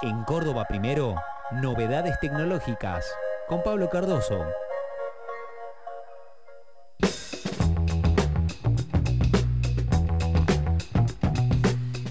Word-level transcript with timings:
En 0.00 0.22
Córdoba 0.22 0.64
Primero, 0.68 1.16
novedades 1.50 2.20
tecnológicas. 2.20 3.04
Con 3.48 3.64
Pablo 3.64 3.90
Cardoso. 3.90 4.44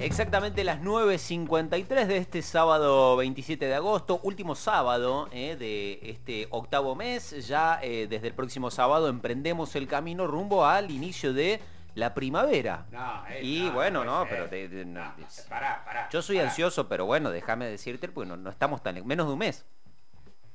Exactamente 0.02 0.66
las 0.66 0.82
9.53 0.82 2.08
de 2.08 2.18
este 2.18 2.42
sábado 2.42 3.16
27 3.16 3.66
de 3.68 3.76
agosto, 3.76 4.20
último 4.22 4.56
sábado 4.56 5.30
eh, 5.32 5.56
de 5.56 6.00
este 6.10 6.48
octavo 6.50 6.94
mes. 6.94 7.48
Ya 7.48 7.80
eh, 7.82 8.08
desde 8.10 8.28
el 8.28 8.34
próximo 8.34 8.70
sábado 8.70 9.08
emprendemos 9.08 9.78
el 9.78 9.88
camino 9.88 10.28
rumbo 10.28 10.66
al 10.66 10.92
inicio 10.92 11.32
de 11.32 11.62
la 11.98 12.14
primavera. 12.14 12.86
Eh, 13.30 13.42
y 13.42 13.70
bueno, 13.72 14.06
no, 14.06 14.28
pero 14.30 14.48
yo 16.12 16.22
soy 16.22 16.38
ansioso, 16.38 16.88
pero 16.88 17.06
bueno, 17.06 17.32
déjame 17.32 17.66
decirte, 17.66 18.08
pues 18.08 18.28
no, 18.28 18.50
estamos 18.50 18.84
tan 18.84 19.06
menos 19.06 19.26
de 19.26 19.34
un 19.34 19.40
mes. 19.40 19.66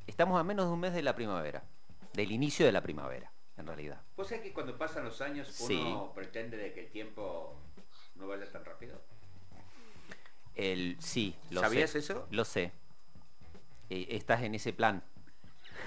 Estamos 0.07 0.39
a 0.39 0.45
menos 0.45 0.67
de 0.67 0.73
un 0.73 0.81
mes 0.81 0.93
de 0.95 1.03
la 1.03 1.17
primavera, 1.17 1.65
del 2.13 2.31
inicio 2.31 2.65
de 2.65 2.71
la 2.71 2.81
primavera, 2.81 3.33
en 3.57 3.67
realidad. 3.67 4.01
¿Vos 4.17 4.29
sabés 4.29 4.45
que 4.45 4.53
cuando 4.53 4.79
pasan 4.79 5.05
los 5.05 5.21
años 5.21 5.61
uno 5.69 6.13
pretende 6.15 6.57
de 6.57 6.73
que 6.73 6.81
el 6.81 6.91
tiempo 6.91 7.61
no 8.15 8.29
vaya 8.29 8.51
tan 8.51 8.65
rápido? 8.65 9.03
El, 10.55 10.97
sí, 11.01 11.35
lo 11.51 11.61
¿Sabías 11.61 11.97
eso? 11.97 12.29
Lo 12.31 12.45
sé. 12.45 12.73
Eh, 13.91 14.07
estás 14.11 14.43
en 14.43 14.55
ese 14.55 14.73
plan. 14.73 15.03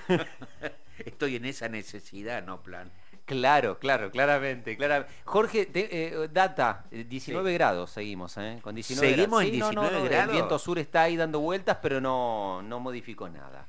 Estoy 0.99 1.37
en 1.37 1.45
esa 1.45 1.69
necesidad, 1.69 2.43
no 2.43 2.61
plan. 2.61 2.91
Claro, 3.25 3.79
claro, 3.79 4.11
claramente, 4.11 4.77
claramente. 4.77 5.13
Jorge, 5.23 5.69
eh, 5.73 6.29
data, 6.31 6.85
19 6.91 7.53
grados 7.53 7.89
seguimos, 7.91 8.37
¿eh? 8.37 8.59
Con 8.61 8.75
19 8.75 9.09
seguimos 9.09 9.43
en 9.43 9.51
19 9.51 10.03
grados. 10.07 10.29
El 10.29 10.31
viento 10.31 10.59
sur 10.59 10.77
está 10.77 11.03
ahí 11.03 11.15
dando 11.17 11.39
vueltas, 11.39 11.79
pero 11.81 11.99
no, 11.99 12.61
no 12.61 12.79
modificó 12.79 13.27
nada. 13.27 13.67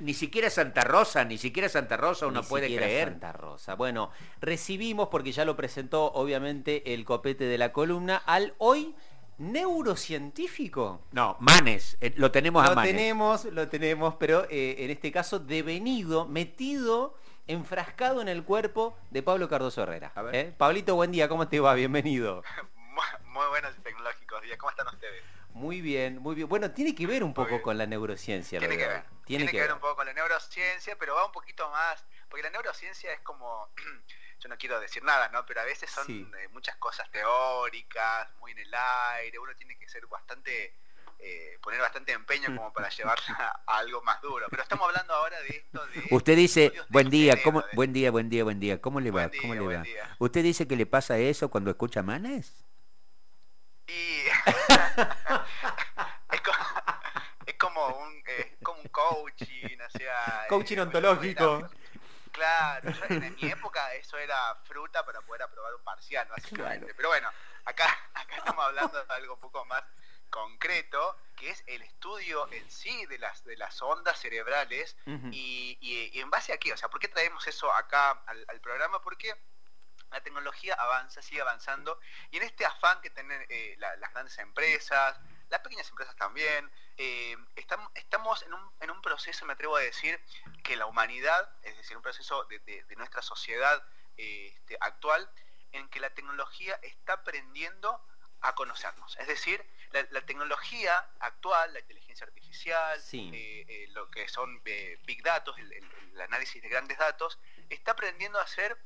Ni 0.00 0.12
siquiera 0.12 0.50
Santa 0.50 0.82
Rosa, 0.82 1.24
ni 1.24 1.38
siquiera 1.38 1.68
Santa 1.68 1.96
Rosa 1.96 2.26
uno 2.26 2.42
puede 2.42 2.66
creer. 2.66 3.08
Santa 3.08 3.32
Rosa. 3.32 3.74
Bueno, 3.74 4.10
recibimos, 4.40 5.08
porque 5.08 5.32
ya 5.32 5.44
lo 5.44 5.56
presentó 5.56 6.12
obviamente 6.12 6.94
el 6.94 7.04
copete 7.04 7.44
de 7.44 7.58
la 7.58 7.72
columna, 7.72 8.16
al 8.26 8.54
hoy 8.58 8.94
neurocientífico. 9.38 11.00
No, 11.12 11.36
Manes, 11.40 11.96
eh, 12.00 12.12
lo 12.16 12.30
tenemos 12.30 12.68
a 12.68 12.74
Manes. 12.74 12.92
Lo 12.92 12.98
tenemos, 12.98 13.44
lo 13.46 13.68
tenemos, 13.68 14.14
pero 14.16 14.46
eh, 14.50 14.76
en 14.78 14.90
este 14.90 15.12
caso 15.12 15.38
devenido, 15.38 16.26
metido, 16.26 17.14
enfrascado 17.48 18.20
en 18.20 18.28
el 18.28 18.44
cuerpo 18.44 18.96
de 19.10 19.22
Pablo 19.22 19.48
Cardoso 19.48 19.82
Herrera. 19.82 20.12
¿eh? 20.32 20.54
Pablito, 20.56 20.94
buen 20.94 21.10
día, 21.10 21.28
¿cómo 21.28 21.48
te 21.48 21.58
va? 21.58 21.74
Bienvenido. 21.74 22.44
muy 23.24 23.46
buenos 23.48 23.76
y 23.76 23.80
tecnológicos 23.80 24.42
días, 24.42 24.58
¿cómo 24.58 24.70
están 24.70 24.86
ustedes? 24.88 25.24
Muy 25.50 25.80
bien, 25.80 26.18
muy 26.18 26.34
bien. 26.34 26.48
Bueno, 26.48 26.70
tiene 26.70 26.94
que 26.94 27.06
ver 27.06 27.24
un 27.24 27.34
poco 27.34 27.60
con 27.62 27.78
la 27.78 27.86
neurociencia. 27.86 28.58
Tiene 28.58 28.76
que 28.76 28.86
ver. 28.86 29.04
Tiene, 29.24 29.48
que, 29.48 29.60
ver 29.60 29.72
un 29.72 29.80
poco 29.80 29.96
con 29.96 30.06
la 30.06 30.12
neurociencia, 30.12 30.96
pero 30.98 31.14
va 31.14 31.26
un 31.26 31.32
poquito 31.32 31.68
más, 31.70 32.04
porque 32.28 32.42
la 32.42 32.50
neurociencia 32.50 33.12
es 33.12 33.20
como 33.20 33.70
yo 34.40 34.48
no 34.48 34.56
quiero 34.56 34.78
decir 34.78 35.02
nada, 35.02 35.28
¿no? 35.30 35.44
Pero 35.46 35.62
a 35.62 35.64
veces 35.64 35.90
son 35.90 36.30
muchas 36.52 36.76
cosas 36.76 37.10
teóricas, 37.10 38.30
muy 38.36 38.52
en 38.52 38.58
el 38.58 38.74
aire, 38.74 39.38
uno 39.38 39.54
tiene 39.56 39.76
que 39.78 39.88
ser 39.88 40.06
bastante, 40.06 40.74
eh, 41.18 41.58
poner 41.62 41.80
bastante 41.80 42.12
empeño 42.12 42.54
como 42.56 42.72
para 42.72 42.88
llevarla 42.90 43.60
a 43.66 43.78
algo 43.78 44.02
más 44.02 44.20
duro. 44.22 44.46
Pero 44.50 44.62
estamos 44.62 44.88
hablando 44.88 45.14
ahora 45.14 45.40
de 45.40 45.48
esto 45.48 45.84
de... 45.86 46.04
Usted 46.10 46.36
dice, 46.36 46.72
buen 46.88 47.10
día, 47.10 47.42
¿cómo, 47.42 47.64
buen 47.72 47.92
día, 47.92 48.10
buen 48.10 48.30
día, 48.30 48.44
buen 48.44 48.60
día, 48.60 48.80
¿cómo 48.80 49.00
le 49.00 49.10
va? 49.10 49.30
¿Cómo 49.40 49.54
le 49.54 49.60
va? 49.60 49.82
¿Usted 50.18 50.42
dice 50.42 50.68
que 50.68 50.76
le 50.76 50.86
pasa 50.86 51.18
eso 51.18 51.50
cuando 51.50 51.70
escucha 51.70 52.02
Manes? 52.02 52.64
Y... 53.86 53.92
es, 57.46 57.54
como, 57.58 57.86
un, 57.86 58.22
eh, 58.26 58.56
como 58.62 58.80
un 58.80 58.88
coaching, 58.88 59.76
o 59.86 59.90
sea... 59.98 60.46
Coaching 60.48 60.78
ontológico. 60.78 61.68
Claro, 62.30 62.90
en 63.08 63.34
mi 63.34 63.50
época 63.50 63.92
eso 63.94 64.16
era 64.16 64.54
fruta 64.64 65.04
para 65.04 65.20
poder 65.22 65.42
aprobar 65.42 65.74
un 65.74 65.82
parcial, 65.82 66.28
básicamente. 66.28 66.94
Pero 66.94 67.08
bueno, 67.08 67.28
acá, 67.64 67.84
acá 68.14 68.36
estamos 68.36 68.64
hablando 68.64 69.04
de 69.04 69.12
algo 69.12 69.34
un 69.34 69.40
poco 69.40 69.64
más 69.64 69.82
concreto, 70.30 71.16
que 71.36 71.50
es 71.50 71.62
el 71.66 71.82
estudio 71.82 72.50
en 72.52 72.70
sí 72.70 73.06
de 73.06 73.18
las, 73.18 73.44
de 73.44 73.56
las 73.56 73.80
ondas 73.80 74.18
cerebrales 74.18 74.96
y, 75.30 76.10
en 76.14 76.30
base 76.30 76.52
a 76.52 76.58
qué, 76.58 76.72
o 76.72 76.76
sea, 76.76 76.88
¿por 76.88 77.00
qué 77.00 77.08
traemos 77.08 77.46
eso 77.46 77.72
acá 77.72 78.10
al, 78.26 78.60
programa? 78.60 79.00
Porque 79.00 79.34
la 80.10 80.20
tecnología 80.22 80.74
avanza, 80.74 81.22
sigue 81.22 81.40
avanzando 81.40 82.00
y 82.30 82.38
en 82.38 82.42
este 82.42 82.64
afán 82.64 83.00
que 83.00 83.10
tienen 83.10 83.44
eh, 83.48 83.76
las 83.78 84.12
grandes 84.12 84.36
empresas, 84.38 85.18
las 85.48 85.60
pequeñas 85.60 85.88
empresas 85.88 86.14
también, 86.16 86.70
eh, 86.96 87.36
estamos, 87.56 87.90
estamos 87.94 88.42
en, 88.42 88.54
un, 88.54 88.72
en, 88.80 88.90
un, 88.90 89.00
proceso, 89.00 89.46
me 89.46 89.52
atrevo 89.52 89.76
a 89.76 89.80
decir, 89.80 90.20
que 90.62 90.76
la 90.76 90.86
humanidad, 90.86 91.48
es 91.62 91.76
decir, 91.76 91.96
un 91.96 92.02
proceso 92.02 92.44
de, 92.44 92.84
nuestra 92.96 93.22
sociedad 93.22 93.82
este, 94.16 94.76
actual, 94.80 95.30
en 95.72 95.88
que 95.88 96.00
la 96.00 96.10
tecnología 96.10 96.78
está 96.82 97.14
aprendiendo 97.14 98.02
a 98.40 98.54
conocernos. 98.54 99.16
Es 99.18 99.26
decir, 99.26 99.64
la, 99.92 100.20
tecnología 100.22 101.10
actual, 101.20 101.72
la 101.72 101.80
inteligencia 101.80 102.26
artificial, 102.26 103.00
eh, 103.12 103.64
eh, 103.68 103.86
lo 103.90 104.10
que 104.10 104.28
son 104.28 104.62
big 104.62 105.22
datos, 105.22 105.56
el, 105.58 106.20
análisis 106.20 106.62
de 106.62 106.68
grandes 106.68 106.98
datos, 106.98 107.38
está 107.68 107.92
aprendiendo 107.92 108.38
a 108.38 108.42
hacer 108.42 108.76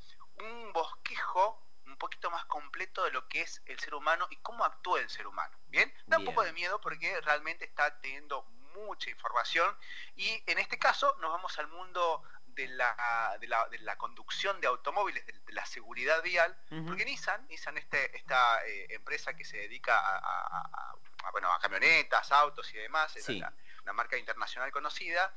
un 0.41 0.73
bosquejo 0.73 1.67
un 1.87 1.97
poquito 1.97 2.31
más 2.31 2.45
completo 2.47 3.05
de 3.05 3.11
lo 3.11 3.27
que 3.29 3.41
es 3.41 3.63
el 3.67 3.79
ser 3.81 3.95
humano 3.95 4.27
y 4.31 4.37
cómo 4.37 4.65
actúa 4.65 5.01
el 5.01 5.11
ser 5.11 5.27
humano. 5.27 5.57
Bien, 5.69 5.93
da 6.07 6.19
un 6.19 6.25
poco 6.25 6.43
de 6.43 6.53
miedo 6.53 6.81
porque 6.81 7.21
realmente 7.23 7.65
está 7.65 8.01
teniendo 8.01 8.45
mucha 8.75 9.11
información 9.11 9.77
y 10.17 10.43
en 10.47 10.59
este 10.59 10.79
caso 10.79 11.15
nos 11.21 11.31
vamos 11.31 11.59
al 11.59 11.69
mundo 11.69 12.23
de 12.55 12.69
la, 12.69 13.37
de 13.41 13.49
la, 13.49 13.69
de 13.69 13.79
la 13.79 13.97
conducción 13.97 14.61
de 14.61 14.67
automóviles, 14.67 15.25
de, 15.27 15.53
la 15.53 15.67
seguridad 15.67 16.23
vial, 16.23 16.57
porque 16.87 17.05
Nissan, 17.05 17.47
Nissan 17.49 17.77
este, 17.79 18.17
esta 18.17 18.65
eh, 18.67 18.87
empresa 18.91 19.35
que 19.35 19.45
se 19.45 19.59
dedica 19.59 19.99
a, 19.99 20.97
bueno, 21.33 21.53
a 21.53 21.59
camionetas, 21.61 22.33
autos 22.33 22.73
y 22.75 22.79
demás, 22.79 23.15
es 23.17 23.29
una 23.29 23.93
marca 23.93 24.17
internacional 24.17 24.71
conocida, 24.71 25.35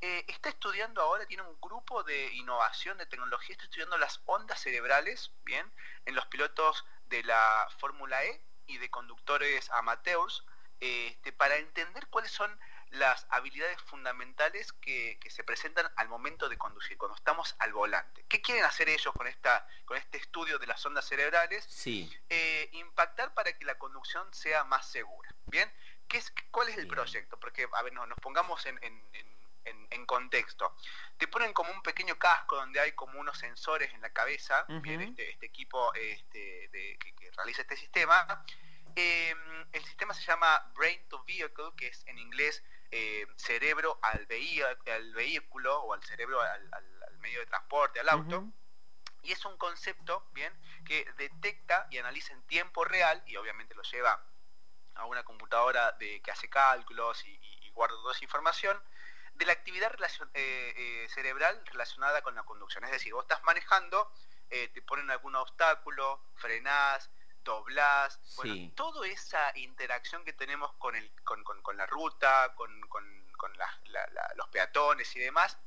eh, 0.00 0.24
está 0.28 0.50
estudiando 0.50 1.00
ahora, 1.00 1.24
tiene 1.24 1.42
un 1.44 1.58
grupo 1.60 2.02
de 2.02 2.32
innovación 2.34 2.98
de 2.98 3.06
tecnología, 3.06 3.54
está 3.54 3.64
estudiando 3.64 3.96
las 3.96 4.20
ondas 4.26 4.60
cerebrales, 4.60 5.32
bien, 5.44 5.72
en 6.04 6.14
los 6.14 6.26
pilotos 6.26 6.84
de 7.06 7.22
la 7.22 7.66
Fórmula 7.78 8.22
E 8.24 8.42
y 8.66 8.76
de 8.78 8.90
conductores 8.90 9.70
amateurs, 9.70 10.44
este, 10.80 11.32
para 11.32 11.56
entender 11.56 12.06
cuáles 12.08 12.32
son 12.32 12.58
las 12.94 13.26
habilidades 13.30 13.80
fundamentales 13.82 14.72
que, 14.72 15.18
se 15.28 15.44
presentan 15.44 15.90
al 15.96 16.08
momento 16.08 16.48
de 16.48 16.56
conducir, 16.56 16.96
cuando 16.96 17.16
estamos 17.16 17.56
al 17.58 17.72
volante. 17.72 18.24
¿Qué 18.28 18.40
quieren 18.40 18.64
hacer 18.64 18.88
ellos 18.88 19.12
con, 19.14 19.26
esta, 19.26 19.66
con 19.84 19.96
este 19.96 20.18
estudio 20.18 20.58
de 20.58 20.66
las 20.66 20.84
ondas 20.86 21.06
cerebrales? 21.06 21.64
Sí. 21.68 22.10
Eh, 22.28 22.68
impactar 22.72 23.34
para 23.34 23.52
que 23.56 23.64
la 23.64 23.76
conducción 23.78 24.32
sea 24.32 24.64
más 24.64 24.88
segura. 24.90 25.34
¿Bien? 25.46 25.70
¿Qué 26.08 26.18
es, 26.18 26.32
¿Cuál 26.50 26.68
es 26.68 26.78
el 26.78 26.86
proyecto? 26.86 27.38
Porque, 27.40 27.66
a 27.72 27.82
ver, 27.82 27.92
nos 27.92 28.18
pongamos 28.20 28.64
en 28.66 28.78
en, 29.64 30.06
contexto. 30.06 30.76
Te 31.16 31.26
ponen 31.28 31.52
como 31.52 31.72
un 31.72 31.82
pequeño 31.82 32.18
casco 32.18 32.56
donde 32.56 32.80
hay 32.80 32.92
como 32.92 33.18
unos 33.18 33.38
sensores 33.38 33.92
en 33.94 34.00
la 34.00 34.10
cabeza, 34.10 34.66
este, 34.68 35.30
este, 35.30 35.46
equipo 35.46 35.92
este, 35.94 36.68
que, 36.70 37.30
realiza 37.36 37.62
este 37.62 37.76
sistema. 37.76 38.44
Em, 38.96 39.66
el 39.72 39.84
sistema 39.84 40.14
se 40.14 40.22
llama 40.22 40.70
Brain 40.74 41.08
to 41.08 41.24
Vehicle, 41.24 41.72
que 41.76 41.88
es 41.88 42.06
en 42.06 42.18
inglés 42.18 42.62
eh, 42.90 43.26
cerebro 43.36 43.98
al, 44.02 44.26
al, 44.86 45.12
vehículo 45.14 45.82
o 45.82 45.92
al 45.92 46.02
cerebro 46.04 46.40
al, 46.40 46.70
medio 47.18 47.40
de 47.40 47.46
transporte, 47.46 48.00
al 48.00 48.08
auto. 48.08 48.44
Y 49.22 49.32
es 49.32 49.44
un 49.46 49.56
concepto, 49.56 50.28
bien, 50.32 50.52
que 50.84 51.10
detecta 51.16 51.86
y 51.90 51.98
analiza 51.98 52.34
en 52.34 52.42
tiempo 52.46 52.84
real 52.84 53.22
y 53.26 53.36
obviamente 53.36 53.74
lo 53.74 53.82
lleva 53.82 54.22
a 54.94 55.06
una 55.06 55.24
computadora 55.24 55.92
de, 55.92 56.20
que 56.20 56.30
hace 56.30 56.48
cálculos 56.50 57.24
y, 57.24 57.30
y 57.62 57.70
guarda 57.70 57.96
toda 57.96 58.12
esa 58.12 58.24
información, 58.24 58.80
de 59.34 59.46
la 59.46 59.52
actividad 59.52 59.92
eh, 60.34 60.74
eh, 60.76 61.08
cerebral 61.10 61.60
relacionada 61.66 62.22
con 62.22 62.34
la 62.34 62.44
conducción. 62.44 62.84
Es 62.84 62.92
decir, 62.92 63.12
vos 63.12 63.24
estás 63.24 63.42
manejando, 63.44 64.10
eh, 64.50 64.68
te 64.68 64.82
ponen 64.82 65.10
algún 65.10 65.34
obstáculo, 65.34 66.24
frenás, 66.36 67.10
doblás, 67.44 68.18
bueno, 68.36 68.72
toda 68.74 69.06
esa 69.06 69.56
interacción 69.56 70.24
que 70.24 70.32
tenemos 70.32 70.72
con, 70.74 70.96
el, 70.96 71.10
con, 71.22 71.76
la 71.76 71.86
ruta, 71.86 72.54
con, 72.54 72.80
los 74.36 74.48
peatones 74.48 75.14
y 75.16 75.20
demás, 75.20 75.58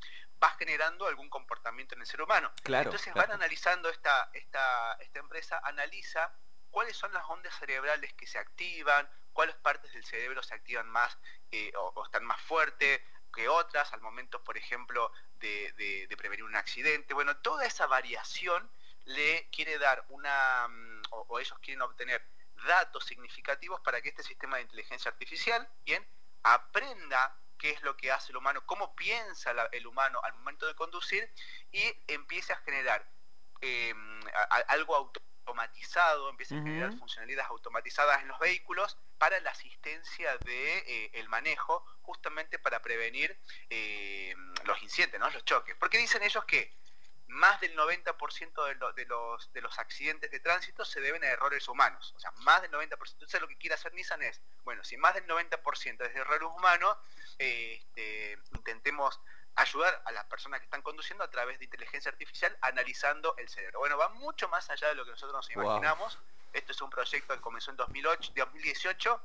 va 0.44 0.50
generando 0.58 1.08
algún 1.08 1.30
comportamiento 1.30 1.96
en 1.96 2.02
el 2.02 2.08
ser 2.08 2.22
humano. 2.22 2.52
Entonces 2.66 3.14
van 3.14 3.32
analizando 3.32 3.90
esta, 3.90 4.30
esta, 4.34 4.94
esta 5.00 5.20
empresa, 5.20 5.62
analiza 5.64 6.34
cuáles 6.72 6.98
son 6.98 7.14
las 7.14 7.24
ondas 7.30 7.56
cerebrales 7.58 8.14
que 8.14 8.28
se 8.28 8.38
activan, 8.38 9.10
cuáles 9.34 9.56
partes 9.56 9.94
del 9.94 10.04
cerebro 10.04 10.44
se 10.44 10.56
activan 10.56 10.90
más 10.90 11.18
o, 11.76 11.92
o, 11.96 12.06
están 12.06 12.26
más 12.26 12.42
fuertes, 12.42 13.02
que 13.38 13.48
otras, 13.48 13.94
al 13.94 14.02
momento, 14.02 14.44
por 14.44 14.58
ejemplo, 14.58 15.12
de, 15.40 16.08
prevenir 16.18 16.44
un 16.44 16.56
accidente. 16.56 17.14
Bueno, 17.14 17.38
toda 17.38 17.66
esa 17.66 17.86
variación 17.86 18.70
le 19.06 19.48
quiere 19.52 19.78
dar 19.78 20.04
una, 20.10 20.68
o, 21.12 21.40
ellos 21.40 21.58
quieren 21.60 21.82
obtener 21.82 22.26
datos 22.66 23.06
significativos 23.06 23.80
para 23.82 24.02
que 24.02 24.10
este 24.10 24.24
sistema 24.24 24.58
de 24.58 24.64
inteligencia 24.64 25.12
artificial, 25.12 25.68
bien, 25.86 26.06
aprenda 26.44 27.40
qué 27.58 27.72
es 27.72 27.82
lo 27.82 27.98
que 27.98 28.12
hace 28.12 28.32
el 28.32 28.38
humano, 28.38 28.66
cómo 28.66 28.96
piensa 28.96 29.52
el 29.72 29.88
humano 29.88 30.20
al 30.24 30.34
momento 30.34 30.68
de 30.68 30.76
conducir 30.76 31.32
y 31.72 31.84
empiece 32.08 32.54
a 32.54 32.58
generar 32.58 33.10
em, 33.62 34.22
algo 34.68 34.96
automatizado, 34.96 36.30
empiece 36.30 36.56
a 36.56 36.62
generar 36.62 36.94
funcionalidades 36.98 37.50
automatizadas 37.50 38.22
en 38.22 38.28
los 38.28 38.40
vehículos 38.40 38.98
para 39.18 39.40
la 39.40 39.52
asistencia 39.52 40.38
de 40.40 40.78
eh, 40.80 41.12
el 41.14 41.30
manejo, 41.30 41.84
justamente 42.02 42.60
para 42.60 42.82
prevenir 42.82 43.40
em, 43.70 44.54
los 44.66 44.82
incidentes, 44.84 45.20
¿no? 45.20 45.30
los 45.30 45.44
choques. 45.46 45.76
Porque 45.78 45.98
dicen 45.98 46.22
ellos 46.24 46.46
que 46.46 46.78
más 47.28 47.60
del 47.60 47.76
90% 47.76 48.66
de, 48.66 49.02
de, 49.02 49.06
los, 49.08 49.52
de 49.54 49.62
los 49.62 49.78
accidentes 49.80 50.32
de 50.32 50.40
tránsito 50.40 50.86
se 50.86 51.02
deben 51.02 51.24
a 51.24 51.28
errores 51.28 51.68
humanos. 51.68 52.14
O 52.16 52.20
sea, 52.20 52.32
más 52.44 52.62
del 52.62 52.72
90%. 52.72 52.90
Entonces 53.14 53.42
lo 53.42 53.48
que 53.48 53.58
quiere 53.58 53.76
hacer 53.76 53.94
Nissan 53.94 54.22
es, 54.22 54.42
bueno, 54.64 54.84
si 54.84 54.98
más 54.98 55.14
del 55.14 55.28
90% 55.28 56.06
es 56.06 56.14
de 56.14 56.20
errores 56.20 56.48
humanos, 56.48 56.98
este, 57.38 58.40
intentemos 58.56 59.20
ayudar 59.56 60.02
a 60.06 60.12
las 60.12 60.26
personas 60.26 60.60
que 60.60 60.66
están 60.66 60.82
conduciendo 60.84 61.24
a 61.24 61.30
través 61.30 61.58
de 61.60 61.66
inteligencia 61.66 62.12
artificial 62.12 62.56
analizando 62.62 63.36
el 63.38 63.50
cerebro. 63.50 63.80
Bueno, 63.80 63.98
va 63.98 64.10
mucho 64.10 64.48
más 64.50 64.70
allá 64.70 64.90
de 64.90 64.96
lo 64.96 65.04
que 65.04 65.12
nosotros 65.12 65.34
nos 65.34 65.50
imaginamos. 65.52 66.20
Esto 66.54 66.72
es 66.72 66.82
un 66.82 66.90
proyecto 66.90 67.34
que 67.34 67.42
comenzó 67.42 67.72
en 67.72 67.78
2008, 67.78 68.34
2018 68.36 69.22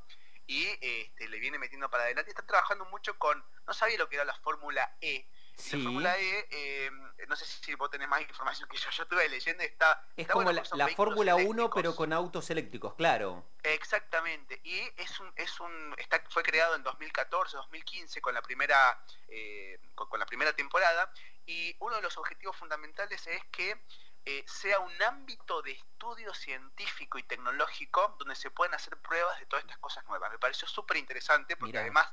y 0.47 0.67
este, 0.81 1.29
le 1.29 1.39
viene 1.39 1.59
metiendo 1.59 1.89
para 1.91 2.05
adelante. 2.05 2.31
Está 2.31 2.45
trabajando 2.45 2.85
mucho 2.87 3.19
con, 3.19 3.45
no 3.67 3.75
sabía 3.75 3.99
lo 3.99 4.09
que 4.09 4.17
era 4.17 4.25
la 4.25 4.35
Fórmula 4.37 4.97
E, 5.01 5.27
la 5.57 5.83
Fórmula 5.83 6.19
E, 6.19 6.49
eh, 6.51 6.91
no 7.29 7.37
sé 7.37 7.45
si 7.45 7.75
vos 7.75 7.91
tenés 7.91 8.09
más 8.09 8.21
información 8.21 8.69
que 8.69 8.77
yo, 8.77 8.91
yo 8.91 9.03
estuve 9.05 9.29
leyendo, 9.29 9.63
está... 9.63 10.07
Es 10.17 10.27
como 10.29 10.51
la, 10.53 10.89
Fórmula 10.89 11.37
1 11.37 11.71
pero 11.71 11.95
con 11.95 12.13
autos 12.13 12.51
eléctricos, 12.51 12.95
claro. 12.95 13.45
Exactamente, 13.63 14.61
y 14.65 14.81
es 14.97 15.21
un, 15.21 15.33
es 15.37 15.61
un, 15.61 15.95
está, 15.99 16.23
fue 16.31 16.43
creado 16.43 16.75
en 16.75 16.83
2014, 16.83 17.57
2015 17.57 18.21
con 18.21 18.35
la 18.35 18.43
primera, 18.43 18.99
eh, 19.29 19.79
con, 19.95 20.19
la 20.19 20.27
primera 20.27 20.53
temporada, 20.53 21.13
y 21.47 21.75
uno 21.81 21.97
de 21.97 22.03
los 22.03 22.17
objetivos 22.19 22.57
fundamentales 22.57 23.27
es 23.27 23.45
que 23.47 23.81
eh, 24.25 24.45
sea 24.47 24.79
un 24.79 25.03
ámbito 25.03 25.63
de 25.63 25.73
estudio 25.73 26.33
científico 26.35 27.19
y 27.19 27.25
tecnológico 27.25 28.15
donde 28.19 28.37
se 28.37 28.51
pueden 28.51 28.75
hacer 28.75 28.97
pruebas 28.99 29.39
de 29.41 29.47
todas 29.47 29.65
estas 29.65 29.79
cosas 29.79 30.05
nuevas. 30.07 30.31
Me 30.31 30.39
pareció 30.39 30.69
súper 30.69 30.97
interesante 30.97 31.57
porque 31.57 31.79
además 31.79 32.07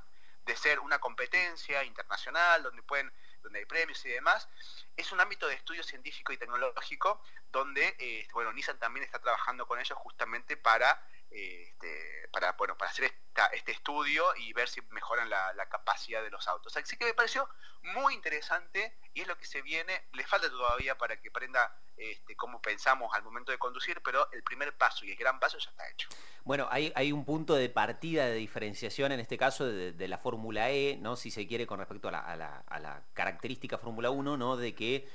de 0.45 0.55
ser 0.55 0.79
una 0.79 0.97
competencia 0.99 1.83
internacional 1.83 2.63
donde 2.63 2.81
pueden 2.81 3.11
donde 3.41 3.59
hay 3.59 3.65
premios 3.65 4.03
y 4.05 4.09
demás, 4.09 4.47
es 4.95 5.11
un 5.11 5.19
ámbito 5.19 5.47
de 5.47 5.55
estudio 5.55 5.83
científico 5.83 6.33
y 6.33 6.37
tecnológico 6.37 7.21
donde, 7.51 7.95
eh, 7.99 8.27
bueno, 8.33 8.51
Nissan 8.53 8.79
también 8.79 9.03
está 9.03 9.19
trabajando 9.19 9.67
con 9.67 9.79
ellos 9.79 9.97
justamente 9.97 10.57
para, 10.57 11.03
este, 11.31 12.27
para, 12.31 12.53
bueno, 12.53 12.77
para 12.77 12.91
hacer 12.91 13.13
este 13.53 13.71
estudio 13.71 14.25
y 14.35 14.51
ver 14.53 14.67
si 14.67 14.81
mejoran 14.89 15.29
la, 15.29 15.67
capacidad 15.69 16.21
de 16.21 16.29
los 16.29 16.47
autos. 16.47 16.75
Así 16.77 16.97
que 16.97 17.05
me 17.05 17.13
pareció 17.13 17.47
muy 17.81 18.13
interesante 18.13 18.97
y 19.13 19.21
es 19.21 19.27
lo 19.27 19.37
que 19.37 19.45
se 19.45 19.61
viene, 19.61 20.07
le 20.13 20.25
falta 20.25 20.49
todavía 20.49 20.97
para 20.97 21.19
que 21.19 21.31
prenda 21.31 21.75
este, 21.95 22.35
cómo 22.35 22.61
pensamos 22.61 23.13
al 23.13 23.23
momento 23.23 23.51
de 23.51 23.57
conducir, 23.57 24.01
pero 24.01 24.29
el 24.31 24.43
primer 24.43 24.75
paso 24.77 25.05
y 25.05 25.11
el 25.11 25.17
gran 25.17 25.39
paso 25.39 25.57
ya 25.57 25.69
está 25.69 25.89
hecho. 25.89 26.09
Bueno, 26.49 26.67
hay, 26.71 26.91
hay 26.95 27.11
un 27.11 27.25
punto 27.25 27.53
de 27.53 27.69
partida 27.69 28.25
de 28.25 28.33
diferenciación 28.33 29.11
en 29.11 29.19
este 29.19 29.37
caso 29.37 29.67
de, 29.67 30.07
la 30.07 30.17
Fórmula 30.17 30.71
E, 30.71 30.97
¿no? 30.99 31.15
si 31.15 31.29
se 31.29 31.45
quiere, 31.45 31.67
con 31.67 31.77
respecto 31.77 32.07
a 32.07 32.11
la, 32.11 33.03
característica 33.13 33.77
Fórmula 33.77 34.09
1, 34.09 34.35
¿no? 34.35 34.57
de 34.57 34.73
que 34.73 35.07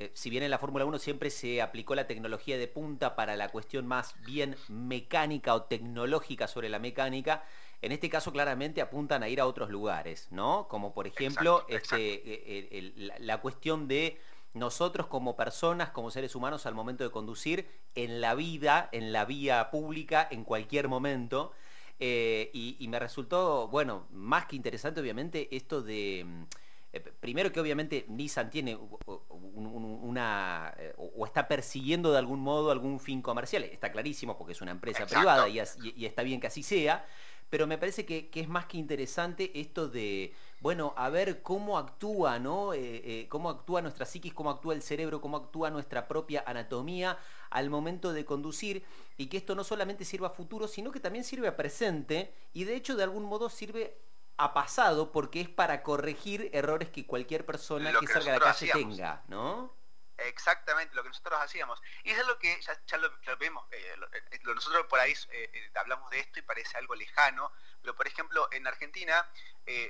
eh, 0.00 0.10
si 0.12 0.28
bien 0.28 0.42
en 0.42 0.50
la 0.50 0.58
Fórmula 0.58 0.84
1 0.84 0.98
siempre 0.98 1.30
se 1.30 1.62
aplicó 1.62 1.94
la 1.94 2.08
tecnología 2.08 2.58
de 2.58 2.66
punta 2.66 3.14
para 3.14 3.36
la 3.36 3.50
cuestión 3.50 3.86
más 3.86 4.16
bien 4.26 4.56
mecánica 4.66 5.54
o 5.54 5.62
tecnológica 5.62 6.48
sobre 6.48 6.68
la 6.68 6.80
mecánica, 6.80 7.44
en 7.80 7.92
este 7.92 8.10
caso 8.10 8.32
claramente 8.32 8.80
apuntan 8.80 9.22
a 9.22 9.28
ir 9.28 9.40
a 9.40 9.46
otros 9.46 9.70
lugares, 9.70 10.26
¿no? 10.32 10.66
Como 10.66 10.94
por 10.94 11.06
ejemplo 11.06 11.64
este, 11.68 12.22
eh, 12.24 13.14
la 13.20 13.40
cuestión 13.40 13.86
de 13.86 14.18
nosotros 14.54 15.06
como 15.06 15.36
personas, 15.36 15.90
como 15.90 16.10
seres 16.10 16.34
humanos, 16.34 16.66
al 16.66 16.74
momento 16.74 17.04
de 17.04 17.10
conducir, 17.10 17.66
en 17.94 18.20
la 18.20 18.34
vida, 18.34 18.88
en 18.92 19.12
la 19.12 19.24
vía 19.24 19.70
pública, 19.70 20.26
en 20.30 20.44
cualquier 20.44 20.88
momento. 20.88 21.52
Eh, 21.98 22.50
y, 22.52 22.88
me 22.88 22.98
resultó, 22.98 23.68
bueno, 23.68 24.06
más 24.10 24.46
que 24.46 24.56
interesante, 24.56 25.00
obviamente, 25.00 25.54
esto 25.54 25.82
de... 25.82 26.24
Mm, 26.26 26.42
eh, 26.94 27.00
primero 27.20 27.50
que 27.52 27.60
obviamente 27.60 28.04
Nissan 28.08 28.50
tiene 28.50 28.76
una... 29.06 30.74
Eh, 30.76 30.94
o 30.96 31.24
está 31.24 31.48
persiguiendo 31.48 32.12
de 32.12 32.18
algún 32.18 32.40
modo 32.40 32.70
algún 32.70 33.00
fin 33.00 33.22
comercial. 33.22 33.62
Está 33.62 33.92
clarísimo 33.92 34.36
porque 34.36 34.52
es 34.52 34.60
una 34.60 34.72
empresa 34.72 35.06
privada 35.06 35.48
y, 35.48 35.58
está 36.04 36.22
bien 36.22 36.40
que 36.40 36.48
así 36.48 36.62
sea 36.62 37.06
pero 37.52 37.66
me 37.66 37.76
parece 37.76 38.06
que, 38.06 38.30
es 38.32 38.48
más 38.48 38.64
que 38.64 38.78
interesante 38.78 39.60
esto 39.60 39.86
de, 39.86 40.34
bueno, 40.60 40.94
a 40.96 41.10
ver 41.10 41.42
cómo 41.42 41.76
actúa, 41.76 42.38
¿no? 42.38 42.72
Eh, 42.72 43.02
eh, 43.04 43.26
cómo 43.28 43.50
actúa 43.50 43.82
nuestra 43.82 44.06
psiquis, 44.06 44.32
cómo 44.32 44.48
actúa 44.48 44.72
el 44.72 44.80
cerebro, 44.80 45.20
cómo 45.20 45.36
actúa 45.36 45.68
nuestra 45.68 46.08
propia 46.08 46.44
anatomía 46.46 47.18
al 47.50 47.68
momento 47.68 48.14
de 48.14 48.24
conducir 48.24 48.86
y 49.18 49.26
que 49.26 49.36
esto 49.36 49.54
no 49.54 49.64
solamente 49.64 50.06
sirva 50.06 50.28
a 50.28 50.30
futuro, 50.30 50.66
sino 50.66 50.90
que 50.92 50.98
también 50.98 51.24
sirve 51.24 51.46
a 51.46 51.54
presente 51.54 52.32
y 52.54 52.64
de 52.64 52.74
hecho 52.74 52.96
de 52.96 53.02
algún 53.02 53.24
modo 53.24 53.50
sirve 53.50 53.98
a 54.38 54.54
pasado 54.54 55.12
porque 55.12 55.42
es 55.42 55.50
para 55.50 55.82
corregir 55.82 56.48
errores 56.54 56.88
que 56.88 57.06
cualquier 57.06 57.44
persona 57.44 57.92
que, 58.00 58.06
salga 58.06 58.32
de 58.32 58.38
la 58.38 58.44
calle 58.46 58.70
tenga, 58.72 59.24
¿no? 59.28 59.74
Exactamente 60.28 60.94
lo 60.94 61.02
que 61.02 61.08
nosotros 61.08 61.40
hacíamos. 61.40 61.80
Y 62.04 62.10
eso 62.10 62.22
es 62.22 62.26
lo 62.26 62.38
que 62.38 62.60
ya, 62.60 62.96
lo, 62.98 63.10
vemos, 63.38 63.64
eh, 63.72 63.96
eh, 64.30 64.40
nosotros 64.44 64.86
por 64.86 65.00
ahí 65.00 65.14
eh, 65.30 65.70
hablamos 65.74 66.10
de 66.10 66.20
esto 66.20 66.38
y 66.38 66.42
parece 66.42 66.76
algo 66.78 66.94
lejano, 66.94 67.52
pero 67.80 67.94
por 67.94 68.06
ejemplo 68.06 68.48
en 68.52 68.66
Argentina, 68.66 69.28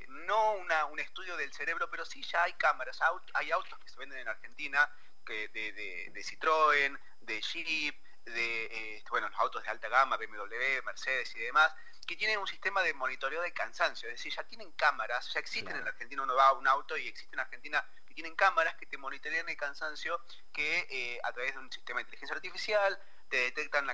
no 0.08 0.52
un 0.52 0.98
estudio 0.98 1.36
del 1.36 1.52
cerebro, 1.52 1.90
pero 1.90 2.04
sí 2.04 2.22
ya 2.22 2.44
hay 2.44 2.52
cámaras, 2.54 2.98
hay 3.34 3.50
autos 3.50 3.78
que 3.78 3.88
se 3.88 3.96
venden 3.96 4.18
en 4.18 4.28
Argentina 4.28 4.90
que 5.24 5.48
de, 5.48 5.72
de, 6.10 6.24
Citroën, 6.24 6.98
de 7.20 7.40
Jeep, 7.40 7.94
de 8.24 8.96
este, 8.96 9.10
bueno, 9.10 9.28
los 9.28 9.38
autos 9.38 9.62
de 9.62 9.68
alta 9.68 9.88
gama, 9.88 10.16
BMW, 10.16 10.82
Mercedes 10.84 11.34
y 11.36 11.40
demás, 11.40 11.72
que 12.06 12.16
tienen 12.16 12.38
un 12.38 12.46
sistema 12.46 12.82
de 12.82 12.94
monitoreo 12.94 13.42
de 13.42 13.52
cansancio, 13.52 14.08
es 14.08 14.16
decir, 14.16 14.32
ya 14.34 14.42
tienen 14.44 14.72
cámaras, 14.72 15.32
ya 15.32 15.40
existen 15.40 15.76
en 15.76 15.86
Argentina, 15.86 16.22
uno 16.22 16.34
va 16.34 16.48
a 16.48 16.52
un 16.52 16.66
auto 16.66 16.96
y 16.96 17.06
existe 17.08 17.34
en 17.34 17.40
Argentina 17.40 17.84
que 18.12 18.16
tienen 18.16 18.36
cámaras 18.36 18.74
que 18.74 18.84
te 18.84 18.98
monitorean 18.98 19.48
el 19.48 19.56
cansancio, 19.56 20.20
que 20.52 20.86
eh, 20.90 21.18
a 21.24 21.32
través 21.32 21.54
de 21.54 21.60
un 21.60 21.72
sistema 21.72 21.98
de 21.98 22.02
inteligencia 22.02 22.36
artificial 22.36 23.00
te 23.30 23.38
detectan 23.38 23.86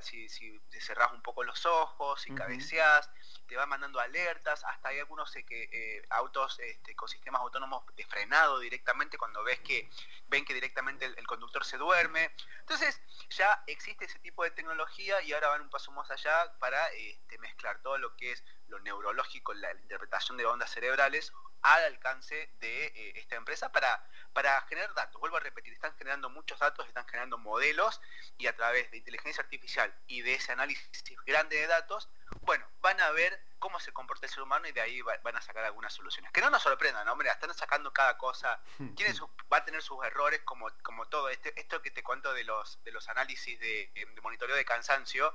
si, 0.00 0.26
si, 0.30 0.58
cerrás 0.80 1.12
un 1.12 1.20
poco 1.20 1.44
los 1.44 1.66
ojos, 1.66 2.22
si 2.22 2.34
cabeceás, 2.34 3.10
te 3.46 3.54
va 3.54 3.66
mandando 3.66 4.00
alertas, 4.00 4.64
hasta 4.64 4.88
hay 4.88 5.00
algunos 5.00 5.36
eh, 5.36 5.44
que, 5.44 5.68
eh, 5.70 6.02
autos 6.08 6.58
este, 6.60 6.96
con 6.96 7.06
sistemas 7.06 7.42
autónomos 7.42 7.84
de 7.94 8.06
frenado 8.06 8.58
directamente 8.58 9.18
cuando 9.18 9.44
ves 9.44 9.60
que 9.60 9.90
ven 10.28 10.46
que 10.46 10.54
directamente 10.54 11.04
el, 11.04 11.26
conductor 11.26 11.62
se 11.66 11.76
duerme. 11.76 12.34
Entonces 12.60 12.98
ya 13.28 13.62
existe 13.66 14.06
ese 14.06 14.18
tipo 14.20 14.44
de 14.44 14.52
tecnología 14.52 15.20
y 15.20 15.34
ahora 15.34 15.48
van 15.48 15.60
un 15.60 15.70
paso 15.70 15.92
más 15.92 16.10
allá 16.10 16.56
para 16.58 16.82
este, 16.94 17.36
mezclar 17.38 17.82
todo 17.82 17.98
lo 17.98 18.16
que 18.16 18.32
es 18.32 18.42
lo 18.68 18.78
neurológico, 18.78 19.52
la 19.52 19.72
interpretación 19.72 20.38
de 20.38 20.46
ondas 20.46 20.70
cerebrales 20.70 21.34
al 21.62 21.84
alcance 21.84 22.50
de 22.60 22.86
eh, 22.86 23.12
esta 23.16 23.36
empresa 23.36 23.70
para, 23.72 24.04
para 24.32 24.60
generar 24.62 24.92
datos. 24.94 25.20
Vuelvo 25.20 25.36
a 25.36 25.40
repetir, 25.40 25.72
están 25.72 25.94
generando 25.96 26.30
muchos 26.30 26.58
datos, 26.58 26.86
están 26.86 27.06
generando 27.06 27.38
modelos 27.38 28.00
y 28.38 28.46
a 28.46 28.56
través 28.56 28.90
de 28.90 28.98
inteligencia 28.98 29.42
artificial 29.42 29.94
y 30.06 30.22
de 30.22 30.34
ese 30.34 30.52
análisis 30.52 30.88
grande 31.24 31.56
de 31.56 31.66
datos, 31.66 32.08
bueno, 32.42 32.66
van 32.80 33.00
a 33.00 33.10
ver 33.10 33.40
cómo 33.58 33.80
se 33.80 33.92
comporta 33.92 34.26
el 34.26 34.32
ser 34.32 34.42
humano 34.42 34.66
y 34.68 34.72
de 34.72 34.80
ahí 34.80 35.00
van 35.02 35.36
a 35.36 35.40
sacar 35.40 35.64
algunas 35.64 35.92
soluciones. 35.92 36.30
Que 36.32 36.40
no 36.40 36.50
nos 36.50 36.62
sorprendan, 36.62 37.08
hombre, 37.08 37.30
están 37.30 37.52
sacando 37.54 37.92
cada 37.92 38.16
cosa, 38.18 38.60
tiene 38.94 39.14
va 39.52 39.58
a 39.58 39.64
tener 39.64 39.82
sus 39.82 40.04
errores 40.04 40.40
como, 40.44 40.68
como 40.82 41.06
todo. 41.06 41.28
Este, 41.28 41.58
esto 41.58 41.80
que 41.82 41.90
te 41.90 42.02
cuento 42.02 42.32
de 42.32 42.44
los, 42.44 42.82
de 42.84 42.92
los 42.92 43.08
análisis 43.08 43.58
de, 43.60 43.90
monitoreo 44.22 44.56
de 44.56 44.64
cansancio, 44.64 45.34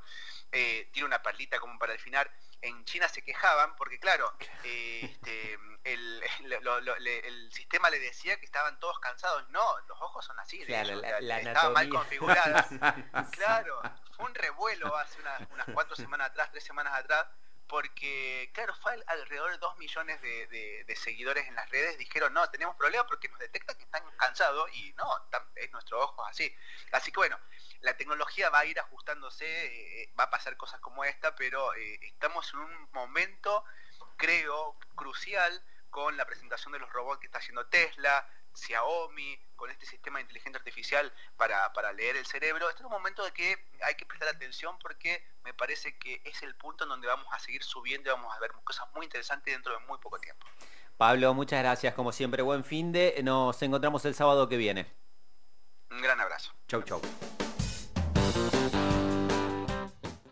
eh, 0.52 0.90
tiene 0.92 1.08
una 1.08 1.22
perlita 1.22 1.60
como 1.60 1.78
para 1.80 1.98
final. 1.98 2.30
En 2.62 2.86
China 2.86 3.08
se 3.08 3.24
quejaban 3.24 3.76
porque, 3.76 4.00
claro, 4.00 4.32
eh, 4.64 5.00
este, 5.04 5.58
el, 5.84 6.24
el, 6.44 7.52
sistema 7.52 7.90
le 7.90 8.00
decía 8.00 8.38
que 8.40 8.46
estaban 8.46 8.80
todos 8.80 9.00
cansados. 9.00 9.50
No, 9.50 9.80
los 9.88 10.00
ojos 10.02 10.26
son 10.26 10.40
así, 10.40 10.62
estaban 10.62 11.74
mal 11.74 11.90
configuradas. 11.90 12.68
claro, 13.32 13.82
fue 14.16 14.26
un 14.26 14.36
revuelo 14.36 14.96
hace 14.96 15.20
unas 15.22 15.66
cuatro 15.74 15.96
semanas 15.96 16.30
atrás, 16.30 16.52
tres 16.52 16.64
semanas 16.64 16.94
atrás, 16.94 17.26
porque, 17.72 18.52
claro, 18.54 18.76
fue 18.82 19.02
alrededor 19.08 19.50
de 19.52 19.58
dos 19.58 19.78
millones 19.78 20.22
de, 20.22 20.94
seguidores 20.98 21.48
en 21.48 21.56
las 21.56 21.70
redes, 21.70 21.98
dijeron, 21.98 22.34
no, 22.34 22.48
tenemos 22.50 22.76
problemas 22.76 23.08
porque 23.08 23.30
nos 23.30 23.40
detectan 23.40 23.78
que 23.78 23.86
están 23.86 24.04
cansados 24.18 24.70
y 24.76 24.94
no, 24.98 25.08
es 25.56 25.72
nuestro 25.72 26.02
ojo 26.02 26.24
así. 26.26 26.54
Así 26.92 27.14
que 27.14 27.20
bueno, 27.20 27.40
la 27.80 27.96
tecnología 27.96 28.50
va 28.50 28.60
a 28.60 28.66
ir 28.66 28.78
ajustándose, 28.78 29.46
eh, 30.04 30.14
va 30.20 30.26
a 30.26 30.30
pasar 30.30 30.58
cosas 30.58 30.82
como 30.82 31.06
esta, 31.06 31.34
pero 31.38 31.74
eh, 31.76 31.98
estamos 32.02 32.54
en 32.54 32.60
un 32.60 32.92
momento, 32.92 33.64
creo, 34.18 34.78
crucial 34.96 35.64
con 35.90 36.18
la 36.18 36.26
presentación 36.26 36.74
de 36.74 36.80
los 36.80 36.92
robots 36.92 37.22
que 37.22 37.28
está 37.28 37.40
haciendo 37.40 37.68
Tesla, 37.68 38.28
Xiaomi, 38.54 39.38
con 39.56 39.70
este 39.70 39.86
sistema 39.86 40.18
de 40.18 40.24
inteligencia 40.24 40.58
artificial 40.58 41.12
para, 41.38 41.72
para 41.74 41.94
leer 41.94 42.16
el 42.16 42.26
cerebro, 42.26 42.70
este 42.70 42.82
es 42.82 42.86
un 42.86 42.92
momento 42.92 43.24
de 43.24 43.32
que 43.32 43.56
hay 43.84 43.96
que 43.96 44.06
prestar 44.06 44.30
atención 44.30 44.78
porque 44.80 45.24
me 45.44 45.54
parece 45.54 45.98
que 45.98 46.22
es 46.26 46.42
el 46.44 46.56
punto 46.56 46.84
en 46.84 46.90
donde 46.90 47.08
vamos 47.08 47.28
a 47.32 47.40
seguir 47.40 47.64
subiendo 47.64 48.10
y 48.10 48.14
vamos 48.14 48.36
a 48.36 48.40
ver 48.40 48.52
cosas 48.64 48.88
muy 48.94 49.06
interesantes 49.06 49.54
dentro 49.54 49.74
de 49.74 49.80
muy 49.86 49.98
poco 50.00 50.20
tiempo. 50.20 50.46
Pablo, 50.98 51.34
muchas 51.34 51.60
gracias, 51.62 51.94
como 51.94 52.12
siempre, 52.12 52.44
buen 52.44 52.64
fin 52.64 52.92
de, 52.92 53.20
nos 53.24 53.62
encontramos 53.62 54.06
el 54.06 54.14
sábado 54.14 54.48
que 54.48 54.58
viene. 54.58 54.92
Un 55.90 56.02
gran 56.02 56.20
abrazo. 56.20 56.54
Chau, 56.68 56.84
chau. 56.84 57.02